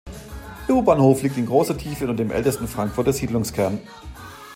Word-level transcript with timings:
Der 0.67 0.73
U-Bahnhof 0.73 1.21
liegt 1.21 1.37
in 1.37 1.45
großer 1.45 1.77
Tiefe 1.77 2.05
unter 2.07 2.15
dem 2.15 2.31
ältesten 2.31 2.67
Frankfurter 2.67 3.13
Siedlungskern. 3.13 3.79